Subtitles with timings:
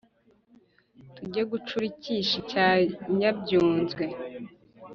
[1.15, 2.67] tujye gucura icyishi cya
[3.17, 4.05] nyabyunzwe.